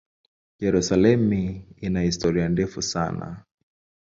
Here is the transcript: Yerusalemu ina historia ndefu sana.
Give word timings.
Yerusalemu 0.59 1.63
ina 1.79 2.01
historia 2.03 2.49
ndefu 2.49 2.81
sana. 2.81 3.45